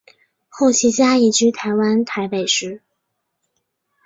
[0.49, 2.81] 后其家移居台湾台北市。